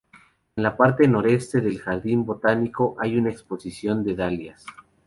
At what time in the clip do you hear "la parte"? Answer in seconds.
0.63-1.07